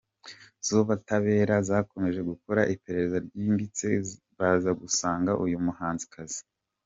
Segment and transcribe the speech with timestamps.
[0.65, 3.87] zubutabera zakomeje gukora iperereza ryimbitse
[4.37, 6.41] baza gusanga uyu muhanzikazi.